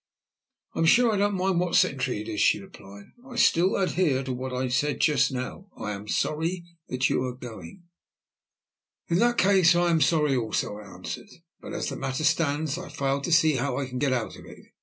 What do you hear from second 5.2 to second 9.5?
now. I am sorry you are going." "In that